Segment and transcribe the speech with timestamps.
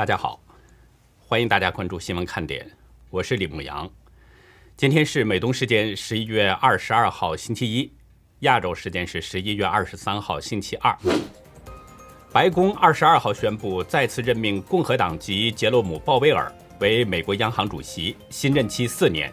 [0.00, 0.40] 大家好，
[1.18, 2.66] 欢迎大家关注新闻看点，
[3.10, 3.86] 我是李牧阳。
[4.74, 7.92] 今天是美东时间十一月二十二号星期一，
[8.38, 10.96] 亚洲时间是十一月二十三号星期二。
[12.32, 19.30] 白宫二十二号宣布再次任命共和党籍杰罗姆·鲍威尔为美国央行主席，新任期四年。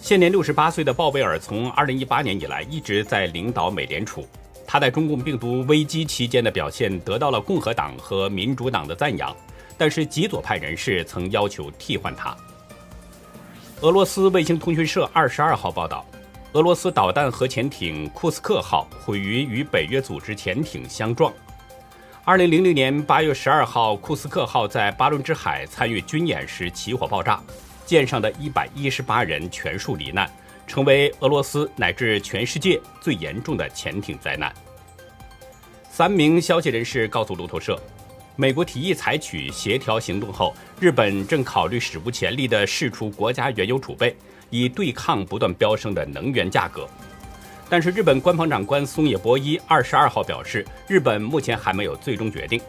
[0.00, 4.24] 现年六十八岁的鲍威尔从二零一八年以来一直在领导美联储。
[4.64, 9.36] 他在中共病毒危机期间的表现得到了共和党和民主党的赞扬，
[9.82, 12.36] 但是极左派人士曾要求替换他。
[13.80, 16.06] 俄罗斯卫星通讯社二十二号报道，
[16.52, 21.32] 俄罗斯导弹核潜艇库斯克号毁于与北约组织潜艇相撞。
[22.22, 27.42] 二零零零年八月十二号，库斯克号在巴伦支海参与军演时起火爆炸，
[27.84, 30.30] 舰上的一百一十八人全数罹难。
[30.64, 34.54] 成为俄罗斯乃至全世界最严重的潜艇灾难。
[35.90, 37.76] 三名消息人士告诉路透社，
[38.34, 44.16] 美国提议采取协调行动后，日本正考虑史无前例地释出国家原油储备，
[44.48, 46.88] 以对抗不断飙升的能源价格。
[47.68, 52.60] 但是，日本官方长官松野博一二十二号表示，日本目前还没有最终决定。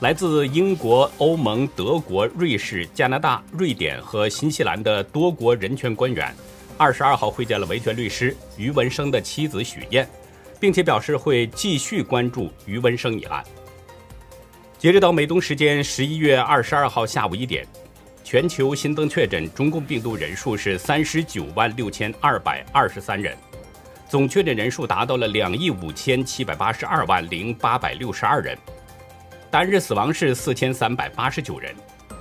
[0.00, 6.34] 来自英国、欧盟、德国、瑞士、加拿大、瑞典和新西兰的多国人权官员，
[6.76, 10.08] 二十二号会见了维权律师于文生的妻子许燕，
[10.60, 13.42] 并且表示会继续关注于文生一案。
[14.78, 17.66] 截止到美东时间十一月二十二号下午一点，
[18.22, 23.36] 全球新增确诊中共病毒人数是三十九万六千二百二十三人，
[24.08, 28.56] 总确诊人数达到了两亿五千七百八十二万零八百六十二人。
[29.50, 31.74] 单日死亡是四千三百八十九人，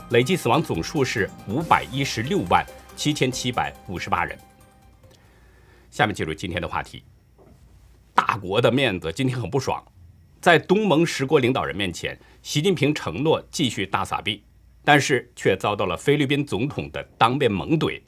[0.09, 4.35] 累计死亡总数是五百一十六万七千七百五十八人。
[5.91, 7.03] 下面进入今天的话题。
[8.15, 9.79] 大国的面子今天很不爽，
[10.39, 14.43] 在东盟十国领导人面前，习近平承诺继续大撒币，
[14.83, 18.01] 但是却遭到了菲律宾总统的当面猛怼。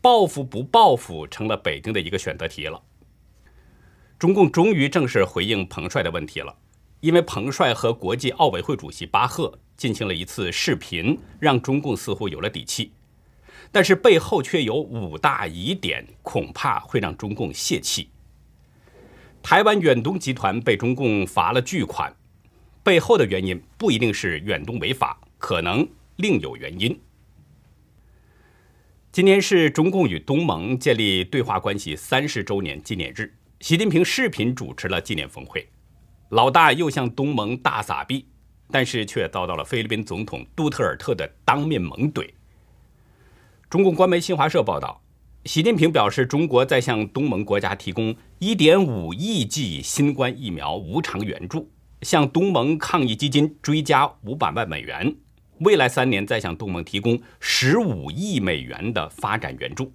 [0.00, 2.80] 报复不报复成了北京的一个选择题了。
[4.18, 6.56] 中共终于正式回应彭帅的问题了。
[7.00, 12.90] 因为彭帅和国际奥委会主席巴赫进行了一次视频，让中共似乎有了底气，
[13.70, 18.08] 但是背后却有五大疑点，恐怕会让中共泄气。
[19.48, 22.12] 台湾远东集团被中共罚了巨款，
[22.82, 27.00] 背后的原因不一定是远东违法，可能另有原因。
[29.12, 35.64] 今年是中共与东盟建立对话关系三十周年纪念日，习近平视频主持了纪念峰会。
[36.30, 38.26] 老大又向东盟大撒币，
[38.72, 42.28] 但是却遭到了菲律宾总统杜特尔特的当面猛怼。
[43.70, 45.00] 中共官媒新华社报道，
[45.46, 51.70] 习近平表示，中国在向东盟国家提供1.5亿剂新冠疫苗无偿援助，
[52.02, 55.14] 向东盟抗疫基金追加500万美元，
[55.60, 59.92] 未来三年再向东盟提供15亿美元的发展援助。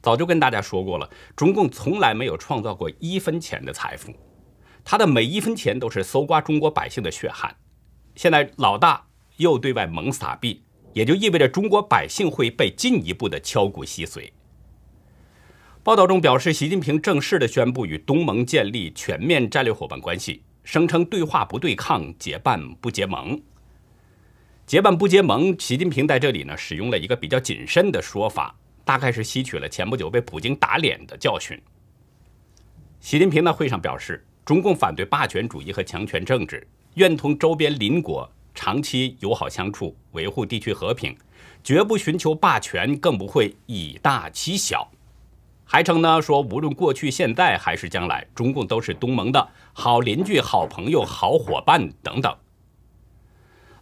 [0.00, 4.14] 早就跟大家说过了，中共从来没有创造过一分钱的财富。
[4.84, 7.54] 他的每一分钱都是搜刮中国百姓的血汗，
[8.14, 9.04] 现在老大
[9.36, 10.62] 又对外猛撒币，
[10.98, 14.28] 也就意味着中国百姓会被进一步的敲骨吸髓。
[15.84, 23.40] 报道中表示，习近平正式的宣布与东盟建立全面战略伙伴关系，声称对话不对抗，结伴不结盟。
[24.66, 28.52] 结伴不结盟，习近平在这里呢使用了一个比较谨慎的说法，
[28.84, 31.56] 大概是吸取了前不久被普京打脸的教训。
[32.98, 34.24] 习近平在会上表示。
[34.44, 38.26] 中共反对霸权主义和强权政治，愿同周边邻国
[38.58, 41.16] 长期友好相处，维护地区和平，
[41.62, 44.90] 绝不寻求霸权，更不会以大欺小。
[45.64, 52.36] 还称呢说，无论过去、现在还是将来，中共都是东盟的好邻居、好朋友、好伙伴等等。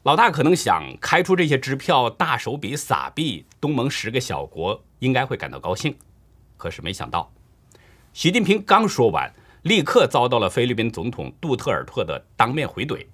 [0.03, 5.97] 老大可能想开出这些支票，大手笔撒币，东盟十个小国应该会感到高兴。
[6.59, 7.33] 可是没想到，
[8.13, 9.33] 习近平刚说完。
[9.63, 13.05] 立刻遭到了菲律宾总统杜特尔特的当面回怼。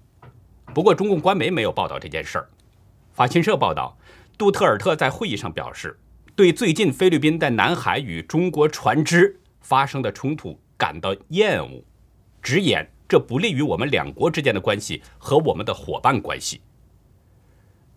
[0.75, 2.49] 不过，中共官媒没有报道这件事儿。
[3.13, 3.97] 法新社报道，
[4.39, 5.99] 杜特尔特在会议上表示，
[6.35, 11.83] 对最近菲律宾在南海与中国船只发生的冲突感到厌恶，
[12.41, 16.63] 直言这不利于我们两国之间的关系和我们的伙伴关系。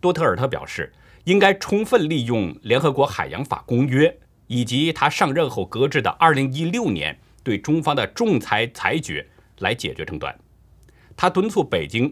[0.02, 0.92] 杜特尔特表示，
[1.24, 7.18] 应该充分利用联合国海洋法公约以及他上任后搁置的2016年。
[7.46, 9.24] 对中方的仲裁裁决
[9.60, 10.36] 来解决争端，
[11.16, 12.12] 他敦促北京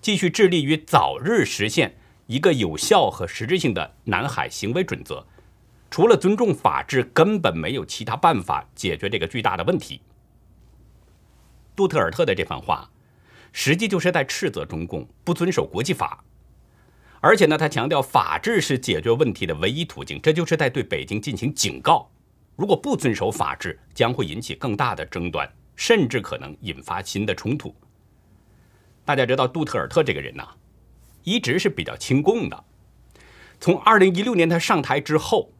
[0.00, 1.94] 继续致力于早日实现
[2.26, 5.26] 一个有效和实质性的南海行为准则。
[5.90, 10.00] 除了尊重法治，根本没有其他办法解决这个巨大的问题。
[11.74, 12.88] 杜特尔特的这番话，
[13.52, 16.24] 实际就是在斥责中共不遵守国际法。
[17.20, 22.08] 而且呢，他强调法治是解决问题的唯一途径，这就是在对北京进行警告：
[22.56, 25.46] 如果不遵守法治，将会引起更大的争端，
[25.76, 27.74] 甚至可能引发新的冲突。
[29.04, 30.46] 大家知道杜特尔特这个人呢，
[31.24, 32.64] 一直是比较亲共的。
[33.58, 35.50] 从2016年他上台之后，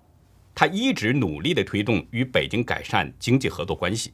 [0.55, 4.13] 他一直努力的推动与北京改善经济合作关系。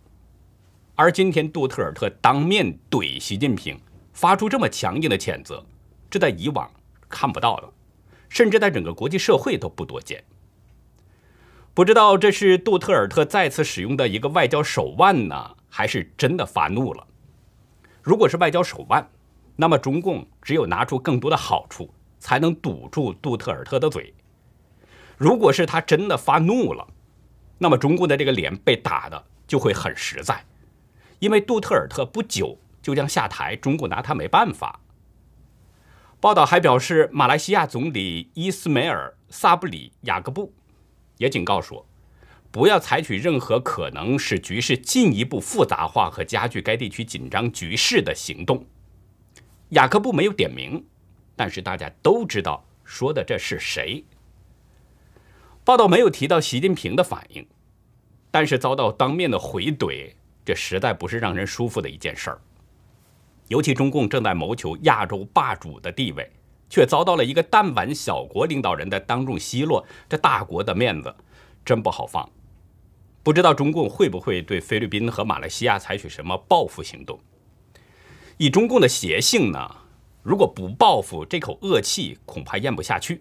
[0.94, 3.78] 而今天杜特尔特当面怼习近平，
[4.12, 5.64] 发出这么强硬的谴责，
[6.10, 6.70] 这在以往。
[7.08, 7.72] 看不到了，
[8.28, 10.24] 甚至在整个国际社会都不多见。
[11.72, 17.06] 不知道这是杜特尔特再次使用的一个外交手腕呢，还是真的发怒了？
[18.02, 19.08] 如果是外交手腕，
[19.56, 24.14] 那么中共只有拿出更多的好处，才能堵住杜特尔特的嘴。
[25.16, 26.86] 如果是他真的发怒了，
[27.58, 30.44] 那么中共的这个脸被打的就会很实在，
[31.18, 34.80] 因为杜特尔特不久就将下台，中共拿他没办法。
[36.20, 40.52] 报道还表示，马来西亚总理伊斯梅尔·萨布里雅各布
[41.16, 41.86] 也警告说，
[42.50, 48.66] 不要采取任何可能使局势进一步复杂化和加剧该地区紧张局势的行动。
[49.70, 50.84] 雅各布没有点名，
[51.34, 54.04] 但是大家都知道说的这是谁。
[55.64, 57.44] 报道没有提到习近平的反应，
[58.30, 60.12] 但是遭到当面的回怼，
[60.44, 62.40] 这实在不是让人舒服的一件事儿。
[63.48, 66.30] 尤其中共正在谋求亚洲霸主的地位，
[66.70, 71.12] 却遭到了一个弹丸小国领导人的当众奚落，这大国的面子
[71.64, 72.28] 真不好放。
[73.24, 77.18] 不知道中共会不会对菲律宾和马来西亚采取什么报复行动？
[78.38, 79.76] 以中共的邪性呢，
[80.22, 83.16] 如果不报复，这口恶气恐怕咽不下去；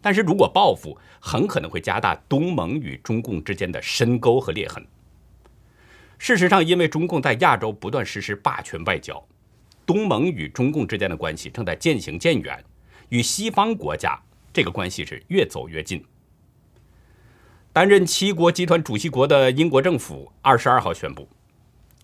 [0.00, 4.86] 但是如果报复，很可能会加大东盟与中共之间的深沟和裂痕。
[6.18, 9.22] 事实上，因为中共在亚洲不断实施霸权外交。
[9.84, 12.62] 东盟与中共之间的关系正在渐行渐远，
[13.08, 14.18] 与西方国家
[14.52, 16.04] 这个关系是越走越近。
[17.72, 21.28] 担任七国集团主席国的英国政府二十二号宣布，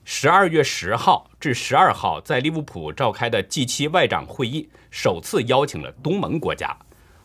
[0.09, 6.79] 十二月十号至十二号在利物浦召开的 G7 外长会议首次邀请了东盟国家，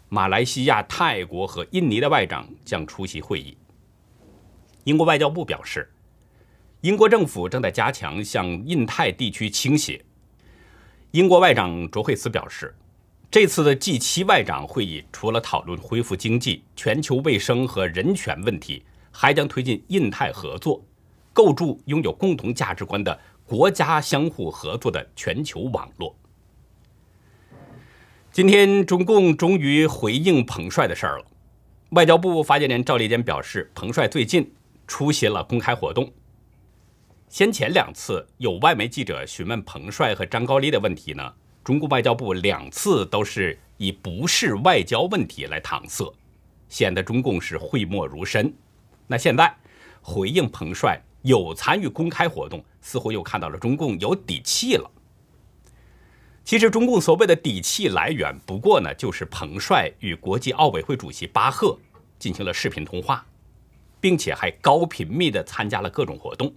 [0.10, 3.56] 马来西亚、泰国和印尼的外长将出席会议。
[4.86, 5.94] 英国外交部表示，
[6.82, 10.04] 英国政府正在加强向印太地区倾斜。
[11.12, 12.76] 英国外长卓惠斯表示，
[13.30, 20.84] 这次的 G7 外长会议除了讨论恢复经济、全球卫生和人权问题，还将推进印太合作，
[21.34, 26.16] 构筑拥有共同价值观的国家相互合作的全球网络。
[28.32, 31.26] 今天，中共终于回应彭帅的事儿了。
[31.90, 34.54] 外交部发言人赵立坚表示，彭帅最近
[34.88, 36.12] 出席了公开活动。
[37.28, 41.34] 先前两次有外媒记者询问彭帅和张高丽的问题呢，
[41.64, 46.14] 中国外交部两次都是以不是外交问题来搪塞，
[46.70, 48.54] 显得中共是讳莫如深。
[49.08, 49.54] 那现在
[50.02, 54.90] 回应彭帅有参与公开活动，似乎又看到了中共有底气了。
[56.44, 61.78] 其实中共所谓的底气来源，不过呢就是彭帅与国际奥委会主席巴赫
[62.18, 63.24] 进行了视频通话，
[64.00, 66.52] 并且还高频密地参加了各种活动。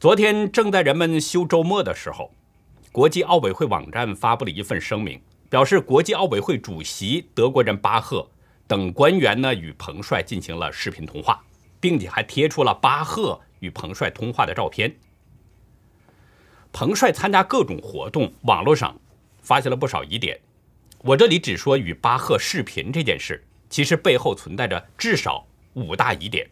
[0.00, 2.32] 昨天正在人们休周末的时候，
[2.90, 8.28] 国际奥委会网站发布了一份声明，表示国际奥委会主席德国人巴赫
[8.66, 11.40] 等官员呢与彭帅进行了视频通话，
[11.82, 14.94] 并且还贴出了巴赫与彭帅通话的照片。
[16.72, 18.96] 彭帅参加各种活动，网络上
[19.42, 20.40] 发现了不少疑点。
[20.98, 26.48] 我这里只说与巴赫视频这件事，其实背后存在着至少五大疑点。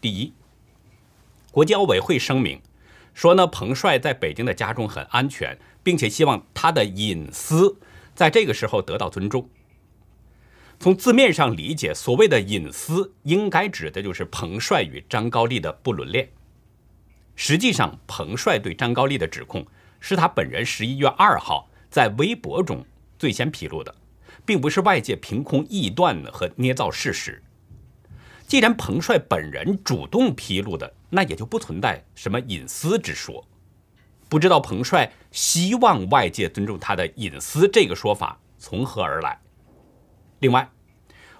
[0.00, 0.32] 第一。
[1.52, 2.60] 国际奥委会声明
[3.14, 7.76] 说呢，彭帅在北京的家中很安全，并且希望他的隐私
[8.16, 9.48] 在这个时候得到尊重。
[10.82, 16.26] 从字面上理解，所谓的隐私应该指的就是彭帅与张高丽的不伦恋。
[17.36, 19.62] 实际上，彭帅对张高丽的指控
[20.00, 22.82] 是他本人十一月二号在微博中
[23.18, 23.94] 最先披露的，
[24.46, 27.42] 并不是外界凭空臆断和捏造事实。
[28.46, 33.46] 既然彭帅本人主动披露的，那也就不存在什么隐私之说。
[34.30, 39.38] 不知道彭帅希望外界尊重他的隐私这个说法从何而来？
[40.40, 40.68] 另外，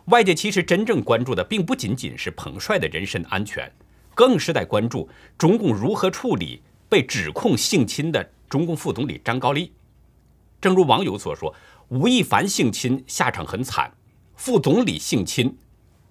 [0.07, 3.71] 外界其实真正关注的并不仅仅是彭帅的人身安全，
[4.15, 9.73] 更是在关注中共如何处理被指控性侵的中共副总理张高丽。
[10.61, 11.55] 正如网友所说，
[11.89, 13.93] 吴亦凡性侵下场很惨，
[14.37, 15.57] 副总理性侵。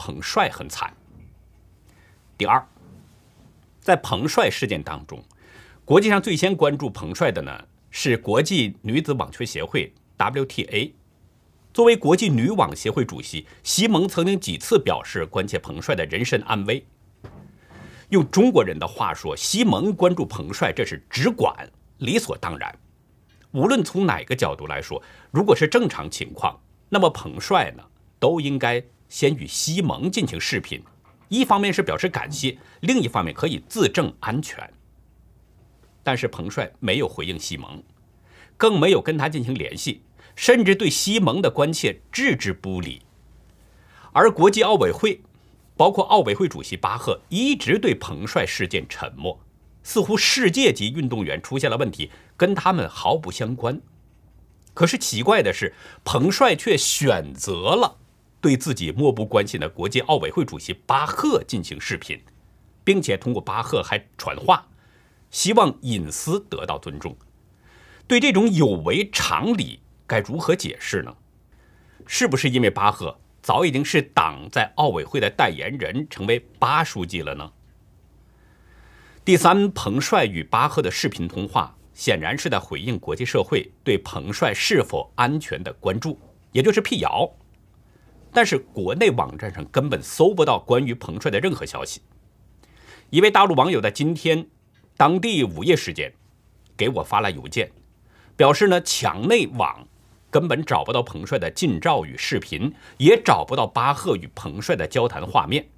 [0.02, 0.96] 彭帅很惨。
[2.38, 2.66] 第二，
[3.82, 5.22] 在彭帅事件当中，
[5.84, 10.94] 国际上最先关注彭帅的呢是国际女子网球协会 WTA。
[11.80, 16.86] 作为国际女网协会主席，西蒙曾经几次表示关切彭帅的人身安危。
[18.10, 21.56] 用中国人的话说，西蒙关注彭帅，这是只管，
[22.00, 22.78] 理所当然。
[23.52, 26.60] 无论从哪个角度来说，如果是正常情况，
[26.90, 27.84] 那么彭帅呢，
[28.20, 30.84] 都应该先与西蒙进行视频，
[31.30, 34.70] 一方面是表示感谢，另一方面可以自证安全。
[36.04, 37.82] 但是彭帅没有回应西蒙，
[38.58, 40.02] 更没有跟他进行联系。
[40.40, 43.02] 甚至对西蒙的关切置之不理，
[44.14, 45.20] 而国际奥委会，
[45.76, 49.38] 包括奥委会主席巴赫，一直对彭帅事件沉默，
[49.84, 53.82] 似乎世界级运动员出现了问题，跟他们毫不相关。
[54.74, 55.74] 可是奇怪的是，
[56.06, 57.98] 彭帅却选择了
[58.40, 62.18] 对自己漠不关心的国际奥委会主席巴赫进行视频，
[62.86, 64.66] 并且通过巴赫还传话，
[65.32, 67.18] 希望隐私得到尊重。
[68.08, 69.82] 对这种有违常理。
[70.10, 71.16] 该如何解释呢？
[72.08, 77.52] 是不是因为巴赫早已经是党在奥委会的代言人，成为巴书记了呢？
[79.24, 86.20] 第三，彭帅与巴赫的视频通话，显然是在回应国际社会对彭帅是否安全的关注，
[86.52, 87.30] 也就是辟谣。
[88.34, 92.02] 但是国内网站上根本搜不到关于彭帅的任何消息。
[93.12, 94.48] 一位大陆网友在今天
[94.98, 96.12] 当地午夜时间
[96.76, 97.72] 给我发来邮件，
[98.36, 99.88] 表示呢，墙内网。
[100.32, 105.70] 根本找不到彭帅的近照与视频，也找不到巴赫与彭帅的交谈画面。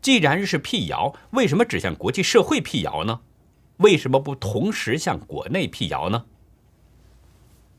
[0.00, 3.20] 既然是辟谣，为什么只向国际社会辟谣呢？
[3.78, 6.26] 为什么不同时向国内辟谣呢？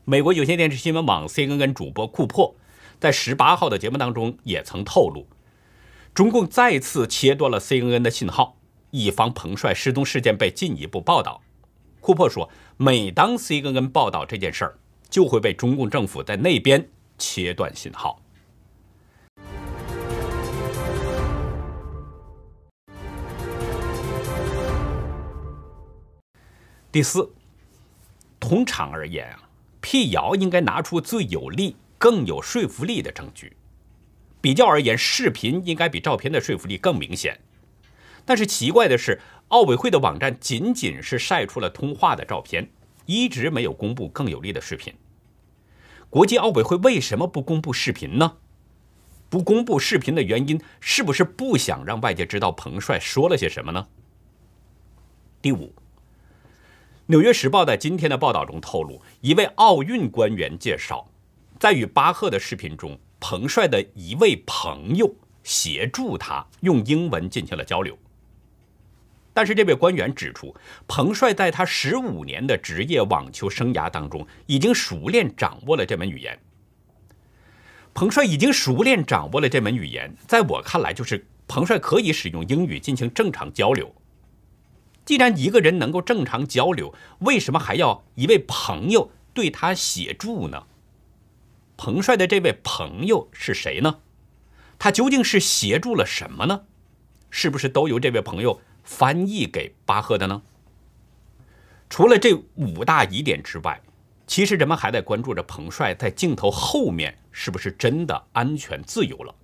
[0.04, 2.54] 美国有线电视新闻网 CNN 主播库珀
[3.00, 5.26] 在十八号的节目当中也曾透露，
[6.14, 8.56] 中共再次切断了 CNN 的信号，
[8.90, 11.42] 以防彭帅失踪事件被进一步报道。
[12.00, 14.78] 库珀说，每当 CNN 报道这件事儿，
[15.08, 18.20] 就会被中共政府在那边切断信号。
[26.92, 27.30] 第四，
[28.40, 29.48] 通常而言啊，
[29.82, 33.54] 辟谣应该拿出最有力、更有说服力的证据。
[34.40, 37.38] 比较而言，视频应该比照片的说服力更明显。
[38.24, 42.70] 但是奇怪的是，奥委会的网站仅仅是晒出了通话的照片。
[43.06, 44.92] 一直没有公布更有力的视频。
[46.10, 48.36] 国际奥委会为什么不公布视频呢？
[49.28, 53.88] 不公布视频的原因是不是不想让外界知道彭帅说了些什么呢？
[55.42, 55.66] 第五，
[57.06, 61.08] 《纽约时报》在今天的报道中透露，一位奥运官员介绍，
[61.58, 67.98] 在与巴赫的视频中，彭帅的一位朋友协助他用英文进行了交流。
[69.36, 70.56] 但是这位官员指出，
[70.88, 76.40] 彭帅在他十五年的职业网球生涯当中，已经熟练掌握了这门语言。
[77.92, 83.94] 彭帅已经熟练掌握了这门语言，在我看来，就是彭帅可以使用英语进行正常交流。
[85.04, 90.64] 既然一个人能够正常交流，为什么还要一位朋友对他协助呢？
[91.76, 93.98] 彭帅的这位朋友是谁呢？
[94.78, 96.62] 他究竟是协助了什么呢？
[97.28, 98.62] 是不是都由这位朋友？
[98.86, 100.40] 翻译给巴赫的呢？
[101.90, 103.80] 除了这五大疑点之外，
[104.28, 109.34] 其实人们还在关注着彭帅在镜头后面是不是真的安全自由了。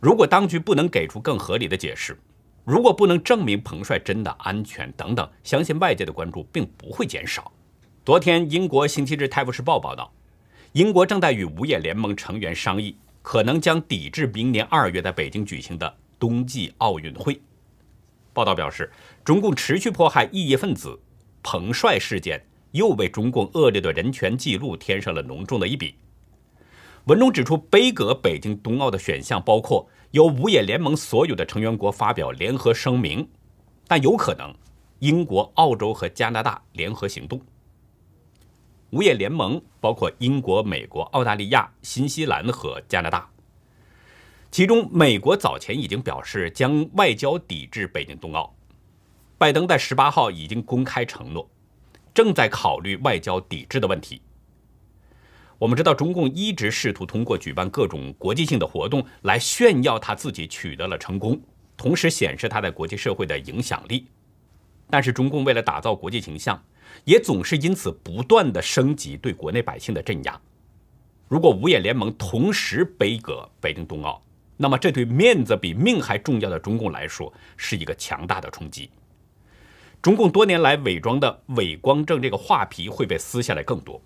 [0.00, 2.18] 如果当局不能给出更合理的解释，
[2.64, 7.52] 如果不能证明彭帅真的安全等等，相信外界的关注并不会减少。
[8.04, 10.10] 昨天，英国星期日《泰晤士报》报道，
[10.72, 17.38] 英国正在与五眼联盟成员商议，可能将抵制明年二月在北京举行的冬季奥运会。
[18.32, 18.90] 报道表示，
[19.24, 20.98] 中共持续迫害异议分子，
[21.42, 25.94] 彭帅事件又为中共恶劣的人权记录添上了浓重的一笔。
[27.06, 33.26] 文中指出，杯葛北京冬奥的选项包括由五眼联盟所有的成员国发表联合声明，
[33.88, 34.54] 但有可能
[34.98, 37.40] 英国、澳洲和加拿大联合行动。
[38.90, 43.28] 五眼联盟包括英国、美国、澳大利亚、新西兰和加拿大。
[44.50, 48.52] 其中，美国早前已经表示将外交抵制北京冬奥。
[49.38, 51.48] 拜登在十八号已经公开承诺，
[52.12, 54.20] 正在考虑外交抵制的问题。
[55.56, 61.40] 我们知道，中共一直试图通过举办各种国际性的活动来炫耀他自己取得了成功，
[61.76, 64.08] 同时显示他在国际社会的影响力。
[64.90, 66.60] 但是，中共为了打造国际形象，
[67.04, 70.40] 也总是因此不断的升级对国内百姓的镇压。
[71.28, 74.20] 如果五眼联盟同时杯葛北京冬奥，
[74.62, 78.90] 那么，这对面子比命还重要的中共来说，是一个强大的冲击。
[80.02, 83.98] 中共多年来伪装的伪光正这个画皮会被撕下来更多，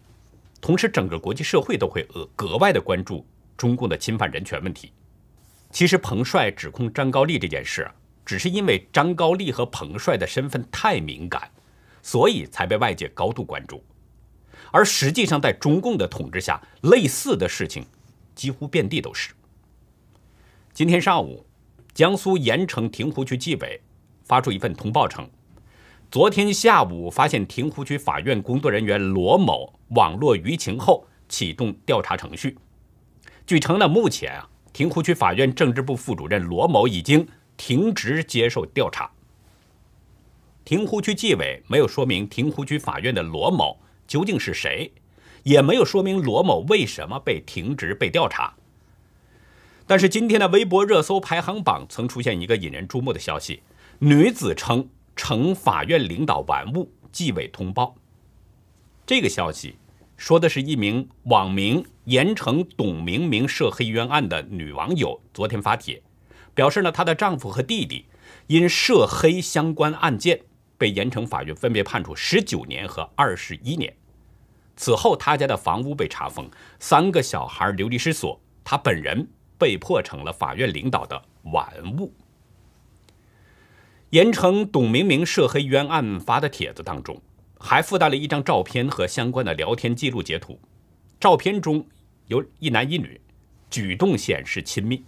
[0.61, 4.93] 同时整个国际社会都会额格外的关注中共的侵犯人权问题。
[5.73, 7.91] 其实彭帅指控张高丽这件事，
[8.25, 11.51] 只是因为张高丽和彭帅的身份太敏感，
[12.01, 13.83] 所以才被外界高度关注。
[14.71, 17.85] 而实际上，在中共的统治下，类似的事情
[18.37, 19.34] 几乎遍地都是。
[20.75, 21.47] 今天上午，
[21.93, 23.81] 江苏盐城亭湖区纪委
[24.25, 25.25] 发出一份通报称。
[26.11, 32.59] 昨天下午发现亭湖区法院工作人员罗某网络舆情后，启动调查程序。
[33.47, 37.25] 据称呢，目前啊，亭湖区法院政治部副主任罗某已经
[37.57, 39.09] 停职接受调查。
[40.65, 43.79] 亭湖区纪委没有说明亭湖区法院的罗某
[44.09, 44.91] 究竟是谁，
[45.45, 48.53] 也没有说明罗某为什么被停职被调查。
[49.87, 53.63] 但是今天的微博热搜排行榜曾出现一个引人注目的消息，
[53.99, 54.89] 女子称。
[55.17, 57.95] 呈法院领导玩物，纪委通报。
[59.07, 59.77] 这个消息
[60.17, 66.03] 说的是一名网名“盐城董明明涉黑冤案”的女网友昨天发帖，
[66.53, 68.07] 表示呢，她的丈夫和弟弟
[68.49, 70.41] 因涉黑相关案件
[70.77, 73.95] 被盐城法院分别判处十九年和二十一年。
[74.75, 76.51] 此后，他家的房屋被查封，
[76.81, 81.67] 三个小孩流离失所，他本人被迫成了法院领导的玩
[81.99, 82.13] 物。
[84.11, 87.21] 盐城董明明涉黑冤案发的帖子当中，
[87.59, 90.61] 还附带了一张照片和相关的聊天记录截图。
[91.19, 91.85] 照片中
[92.27, 93.21] 有一男一女，
[93.71, 95.05] 举动显示亲密。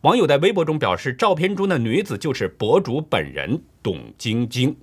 [0.00, 4.76] 网友在微博中表示，照片中的女子就是博主本人董晶晶，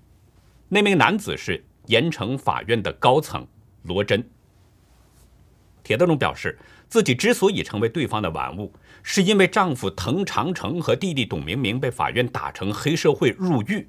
[0.70, 3.46] 那名男子是盐城法院的高层
[3.84, 4.30] 罗真。
[5.86, 6.58] 帖子中表示，
[6.90, 8.74] 自己之所以成为对方的玩物。
[9.04, 13.88] 是因为丈夫滕长城和弟弟董明明被法院打成黑社会入狱，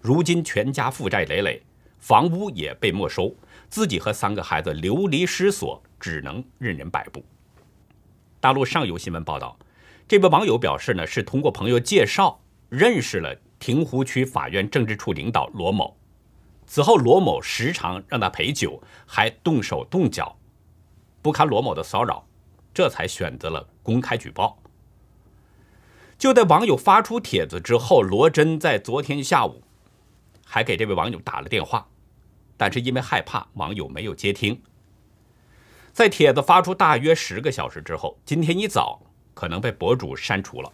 [0.00, 1.60] 如今全家负债累累，
[1.98, 3.34] 房屋也被没收，
[3.68, 7.24] 自己和三个孩子流离失所，只能任人摆布。
[8.38, 9.58] 大陆上游新闻报道，
[10.06, 15.96] 这位网友表示呢，是通过朋友介绍认识了亭湖区法院政治处领导罗某，
[16.64, 20.36] 此后罗某时常让他陪酒，还动手动脚，
[21.24, 22.22] 不堪罗某的骚扰。
[22.74, 24.58] 这才选择了公开举报。
[26.18, 29.62] 就在网友发出帖子之后，罗真在昨天下午
[30.44, 31.86] 还给这位网友打了电话，
[32.56, 34.60] 但是因为害怕，网友没有接听。
[35.92, 39.00] 在帖子发出大约十个小时之后，今天一早
[39.32, 40.70] 可能被博主删除了。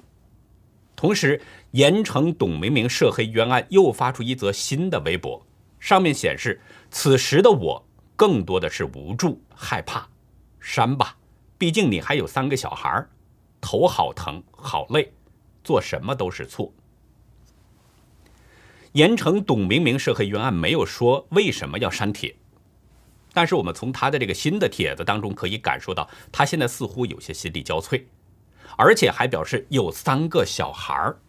[0.96, 1.40] 同时，
[1.72, 5.46] 盐城董明明涉黑冤案又发出一则新的微博，
[5.78, 6.60] 上面显示
[6.90, 7.86] ：“此时的我
[8.16, 10.08] 更多的是无助、害怕，
[10.60, 11.16] 删吧。”
[11.58, 13.06] 毕竟你还有三个小孩
[13.60, 15.12] 头好疼好累，
[15.62, 16.72] 做什么都是错。
[18.92, 22.34] 盐城董明明涉黑冤案没有说为什么要删帖，
[23.34, 28.02] 但是我们从他的这个新的帖子当中可以感受到，他现在似乎有些心力交瘁，
[28.76, 31.20] 而且还表示有三个小孩儿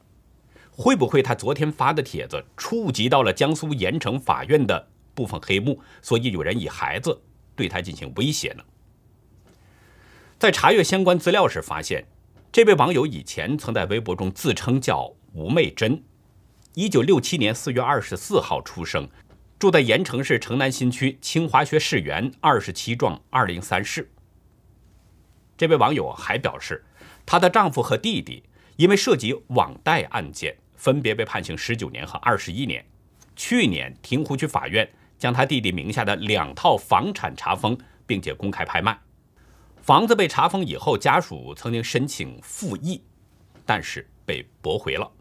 [0.72, 7.22] 会不会他昨天发的帖子触及到了江苏盐城法院的部分黑幕，所以有人以孩子
[7.54, 8.64] 对他进行威胁呢？
[10.42, 12.04] 在查阅相关资料时，发现
[12.52, 16.04] 这位网友以前曾在微博中自称叫吴媚珍，
[16.74, 19.08] 一九六七年四月二十四号出生，
[19.60, 24.12] 住在盐城市城南新区清华学士园二十七幢二零三室。
[25.56, 26.84] 这位网友还表示，
[27.24, 28.42] 她的丈夫和弟弟
[28.78, 32.84] 因为涉及网贷案件，分别被判刑十九年和二十一年。
[33.36, 37.78] 去年，亭湖区法院将他弟弟名下的两套房产查封，
[38.08, 39.00] 并且公开拍卖。
[39.82, 43.02] 房子被查封以后，家属曾经申请复议，
[43.66, 45.12] 但是被驳回了。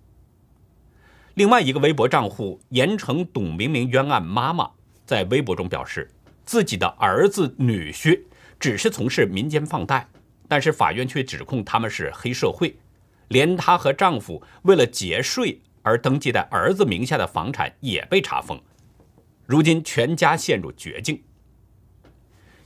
[1.35, 4.71] 另外一个微博账户“盐城董明明冤案妈妈”
[5.07, 6.11] 在微博中表示，
[6.45, 8.21] 自己的儿子女婿
[8.59, 10.07] 只是从事民间放贷，
[10.47, 12.77] 但是法院却指控他们是黑社会，
[13.29, 18.61] 连她和丈夫为了节税而登记在儿子名下的房产也被查封，
[19.47, 21.23] 如今全家陷入绝境。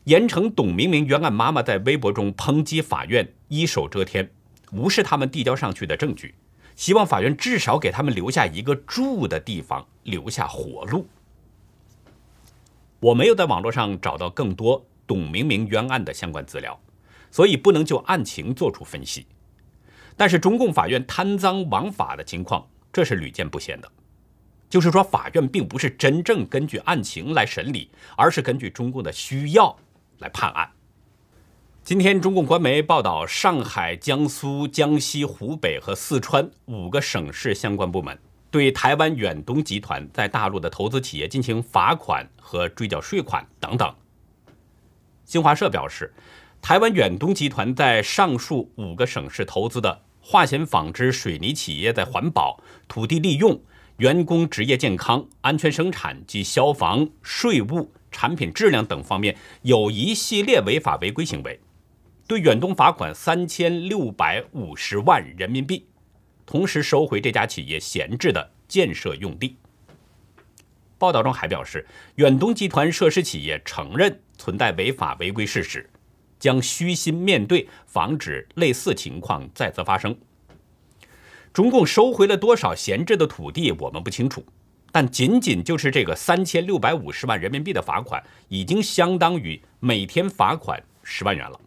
[0.04, 4.30] 盐城董明明冤案妈妈在微博中抨击法院一手遮天，
[4.70, 6.34] 无视他们递交上去的证据，
[6.76, 11.06] 希望法院至少给他们留下一个住的地方，留下活路。
[13.00, 16.78] 我没有在网络上找到更多董明明冤案的相关资料，
[17.30, 19.26] 所以不能就案情做出分析。
[20.18, 23.90] 但是中共法院贪赃枉法的情况，这是屡见不鲜的。
[24.68, 29.74] 就是说，法院并不是真正根据案情来审理，而是根据中共的需要。
[30.24, 30.70] 来判案。
[31.82, 38.18] 今天，中共官媒报道，上海、江苏、江西、湖北和四川五个省市相关部门
[38.50, 43.94] 对台湾远东集团在大陆的投资企业进行罚款和追缴税款等等。
[45.26, 46.10] 新华社表示，
[46.62, 53.60] 台湾远东集团在上述五个省市投资的化纤纺织、水泥企业，在环保、土地利用、
[53.98, 61.58] 员工职业健康、安全生产及消防、税务、产品质量等方面有一系列违法违规行为，
[62.28, 65.84] 对远东罚款三千六百五十万人民币，
[66.46, 69.56] 同时收回这家企业闲置的建设用地。
[70.96, 75.90] 报道中还表示，远东集团涉事企业承认存在违法违规事实，
[76.38, 80.16] 将虚心面对，防止类似情况再次发生。
[81.52, 84.44] 中共收回了多少闲置的土地，我们不清楚，
[84.94, 91.60] 但仅仅就是这个三千六百五十万人民币的罚款，已经相当于每天罚款十万元了。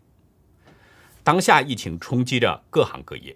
[1.26, 3.36] 当下疫情冲击着各行各业，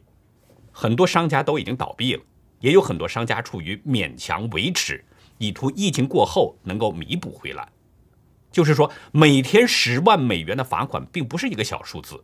[0.72, 2.24] 很多商家都已经倒闭了，
[2.62, 5.04] 也有很多商家处于勉强维持。
[5.40, 7.68] 以图疫情过后能够弥补回来，
[8.50, 12.24] 就是说，每天十万美元的罚款并不是一个小数字。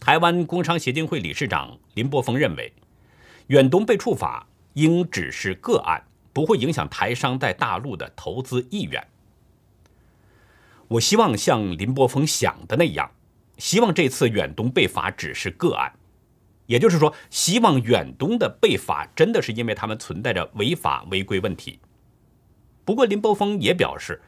[0.00, 2.70] 台湾工商协进会理事长林柏峰认为，
[3.46, 9.04] 远东被处罚应只是个案，不会影响台商在大陆的投资意愿。
[10.88, 13.10] 我希望像林波峰想的那样，
[13.56, 15.92] 希望这次远东被罚只是个案。
[16.66, 21.78] 也就是说，希望远东的被罚真的是因为他们存在着违法违规问题。
[22.84, 24.20] 不过林波峰也表示，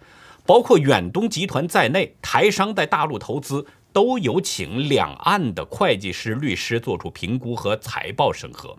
[0.45, 8.77] 包括远东集团在内，台商在大陆投资都有请两岸的会计师、律师做出评估和财报审核。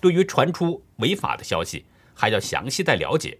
[0.00, 1.84] 对于传出违法的消息，
[2.14, 3.38] 还要详细再了解。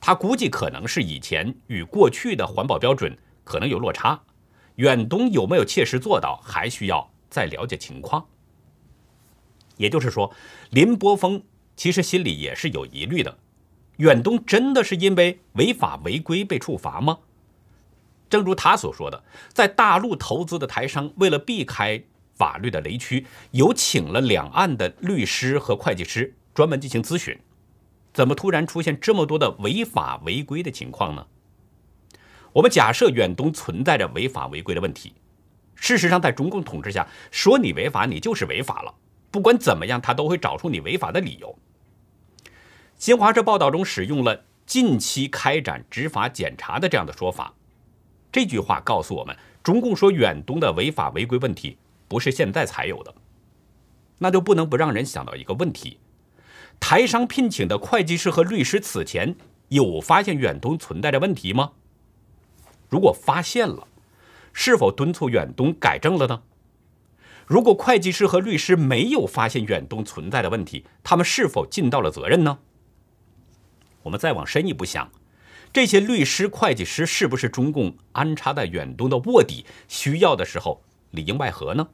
[0.00, 4.20] 他估计可能是以前与过去的环保标准可能有落差，
[4.76, 8.26] 远东有没有切实做到，还需要再了解情况。
[9.76, 10.34] 也就是说，
[10.70, 11.42] 林波峰
[11.76, 13.38] 其实心里也是有疑虑的。
[13.96, 17.18] 远东真的是因为违法违规被处罚吗？
[18.30, 22.04] 正如他所说的，在大陆投资的台商为了避开
[22.38, 27.36] 法律的雷区，有请了两岸的律师和会计师专门进行咨询。
[28.14, 31.26] 怎么突然出现这么多的违法违规的情况呢？
[32.52, 35.12] 我们假设远东存在着违法违规的问题。
[35.74, 38.94] 事实上，在中共统治下，说你违法，你就是违法了。
[39.30, 41.56] 不管怎么样，他都会找出你违法的理由。
[42.96, 47.54] 新华社报道中使用了“近期开展执法检查”的这样的说法，
[48.32, 53.14] 这句话告诉我们，中共说远东的违法违规问题不是现在才有的，
[54.18, 55.98] 那就不能不让人想到一个问题：
[56.80, 59.36] 台商聘请的会计师和律师此前
[59.68, 61.72] 有发现远东存在的问题吗？
[62.88, 63.86] 如果发现了，
[64.52, 66.42] 是否敦促远东改正了呢？
[67.46, 72.58] 如果会计师和律师没有发现远东存在的问题，他们是否尽到了责任呢？
[74.02, 75.10] 我们再往深一步想，
[75.72, 81.88] 这些律师、会计师是不是中共安插在远东的卧底，需要的时候里应外合呢？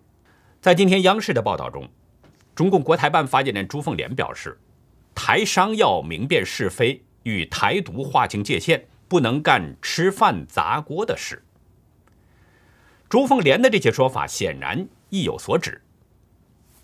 [0.65, 1.87] 在今天央视的报道中，
[2.55, 4.59] 中共国台办发言人朱凤莲表示，
[5.15, 11.45] 台商要明辨是非，与台独划清界限，不能干吃饭砸锅的事。
[13.11, 14.89] 朱凤莲的这些说法显然。
[15.11, 15.83] 意有所指。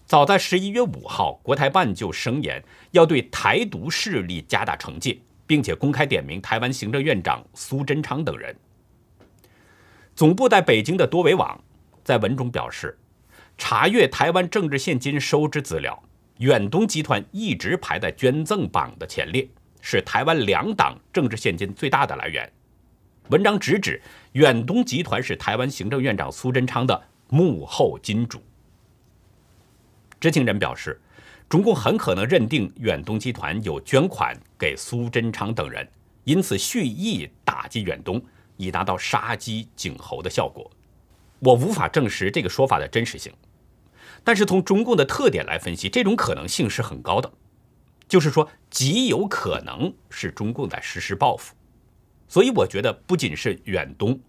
[0.05, 8.55] 早在十一月五号，国台办就声言要对台独势力加大惩戒，并且公开点名台湾行政院长苏贞昌等人。
[10.15, 11.59] 总部在北京的多维网
[12.05, 12.99] 在文中表示，
[13.61, 16.03] 查阅台湾政治现金收支资料，
[16.39, 19.47] 远东集团一直排在捐赠榜的前列，
[19.83, 22.51] 是台湾两党政治现金最大的来源。
[23.29, 24.01] 文章直指
[24.33, 27.01] 远东集团是台湾行政院长苏贞昌的。
[27.29, 28.43] 幕后金主，
[30.19, 31.01] 知情人表示，
[31.49, 35.87] 中共很可能认定远东集团有捐款给苏贞昌等人，
[36.25, 38.21] 因此蓄意打击远东，
[38.57, 40.69] 以达到杀鸡儆猴的效果。
[41.39, 43.33] 我无法证实这个说法的真实性，
[44.23, 47.33] 但是从中共的特点来分析，这种可能性是很高的，
[48.09, 51.55] 就是说极有可能是中共在实施报复。
[52.29, 54.21] 所以，我觉得不仅是远东。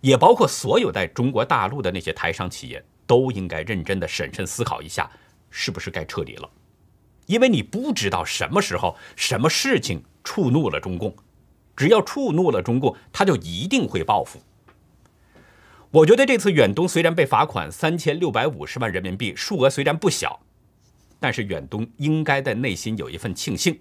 [0.00, 5.10] 也包括所有在中国大陆的那些台商企业，都应该认真的审慎思考一下，
[5.50, 6.48] 是不是该撤离了？
[7.26, 11.12] 因为你不知道什么时候、什么事情触怒了中共，
[11.74, 14.40] 只要触怒了中共，他就一定会报复。
[15.90, 20.40] 我觉得这次远东虽然被罚款三千六百五十万人民币，数额虽然不小，
[21.18, 23.80] 但是远东应该在内心有一份庆幸，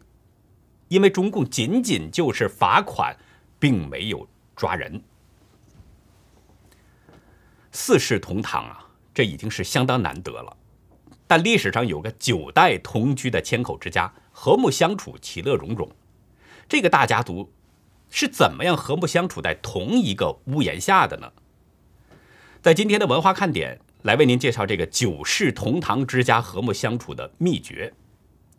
[0.87, 3.17] 因为中共仅仅就是罚款，
[3.59, 5.03] 并没有抓人。
[7.73, 10.55] 四世同堂啊，这已经是相当难得了。
[11.27, 15.91] 但历史上有个九代同居的千口之家，和睦相处，其乐融融。
[16.69, 17.51] 这个大家族
[18.09, 21.29] 是怎么样和睦相处在同一个屋檐下的呢？
[22.67, 27.93] 在今天的文化看点，来为您介绍这个九世同堂之家和睦相处的秘诀。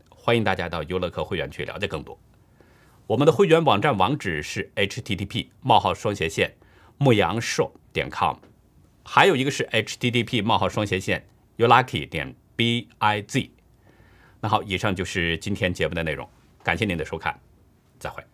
[0.09, 2.19] 欢迎大家到优乐客会员去了解更多。
[3.07, 6.55] 我们的会员网站网址是 http: 冒号双斜线
[6.97, 8.37] 牧羊寿点 com，
[9.05, 11.27] 还有一个是 http: 冒号双斜线
[11.59, 13.51] youlucky 点 biz。
[14.41, 16.27] 那好，以上就是今天节目的内容，
[16.63, 17.39] 感谢您的收看，
[17.99, 18.25] 再会。